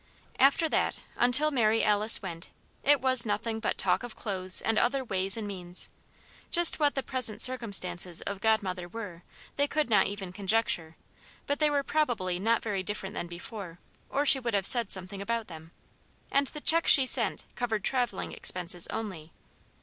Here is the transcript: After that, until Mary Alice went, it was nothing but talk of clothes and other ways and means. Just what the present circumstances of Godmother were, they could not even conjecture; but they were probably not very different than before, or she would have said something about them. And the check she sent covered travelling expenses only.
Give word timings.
After 0.39 0.67
that, 0.67 1.03
until 1.15 1.51
Mary 1.51 1.83
Alice 1.83 2.23
went, 2.23 2.49
it 2.81 3.01
was 3.01 3.23
nothing 3.23 3.59
but 3.59 3.77
talk 3.77 4.01
of 4.01 4.15
clothes 4.15 4.59
and 4.59 4.79
other 4.79 5.03
ways 5.03 5.37
and 5.37 5.47
means. 5.47 5.89
Just 6.49 6.79
what 6.79 6.95
the 6.95 7.03
present 7.03 7.39
circumstances 7.39 8.21
of 8.21 8.41
Godmother 8.41 8.87
were, 8.87 9.21
they 9.57 9.67
could 9.67 9.91
not 9.91 10.07
even 10.07 10.33
conjecture; 10.33 10.95
but 11.45 11.59
they 11.59 11.69
were 11.69 11.83
probably 11.83 12.39
not 12.39 12.63
very 12.63 12.81
different 12.81 13.13
than 13.13 13.27
before, 13.27 13.77
or 14.09 14.25
she 14.25 14.39
would 14.39 14.55
have 14.55 14.65
said 14.65 14.89
something 14.89 15.21
about 15.21 15.45
them. 15.47 15.69
And 16.31 16.47
the 16.47 16.61
check 16.61 16.87
she 16.87 17.05
sent 17.05 17.45
covered 17.53 17.83
travelling 17.83 18.31
expenses 18.31 18.87
only. 18.87 19.31